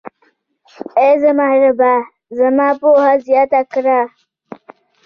اې 0.99 1.09
زما 1.23 1.47
ربه، 1.61 1.93
زما 2.37 2.67
پوهه 2.81 3.13
زياته 3.27 3.61
کړه. 3.71 3.99